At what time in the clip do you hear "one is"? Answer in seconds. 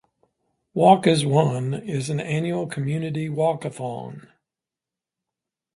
1.27-2.09